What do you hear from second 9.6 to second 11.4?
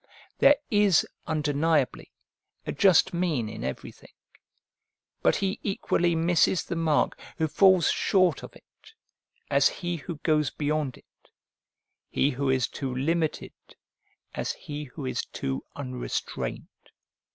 he who goes beyond it;